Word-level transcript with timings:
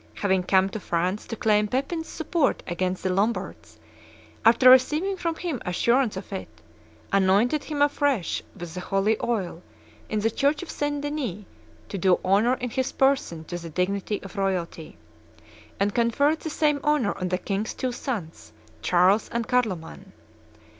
having 0.15 0.41
come 0.41 0.67
to 0.67 0.79
France 0.79 1.27
to 1.27 1.35
claim 1.35 1.67
Pepin's 1.67 2.07
support 2.07 2.63
against 2.65 3.03
the 3.03 3.09
Lombards, 3.11 3.77
after 4.43 4.67
receiving 4.67 5.15
from 5.15 5.35
him 5.35 5.61
assurance 5.63 6.17
of 6.17 6.33
it, 6.33 6.47
"anointed 7.13 7.65
him 7.65 7.83
afresh 7.83 8.41
with 8.57 8.73
the 8.73 8.79
holy 8.79 9.15
oil 9.23 9.61
in 10.09 10.19
the 10.21 10.31
church 10.31 10.63
of 10.63 10.71
St. 10.71 11.01
Denis 11.01 11.45
to 11.87 11.99
do 11.99 12.19
honor 12.25 12.55
in 12.55 12.71
his 12.71 12.91
person 12.93 13.43
to 13.43 13.59
the 13.59 13.69
dignity 13.69 14.19
of 14.23 14.37
royalty," 14.37 14.97
and 15.79 15.93
conferred 15.93 16.39
the 16.39 16.49
same 16.49 16.79
honor 16.83 17.15
on 17.19 17.27
the 17.29 17.37
king's 17.37 17.75
two 17.75 17.91
sons, 17.91 18.53
Charles 18.81 19.29
and 19.29 19.47
Carloman. 19.47 20.13